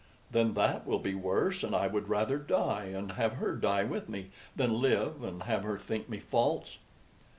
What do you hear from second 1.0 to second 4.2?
worse, and I would rather die, and have her die with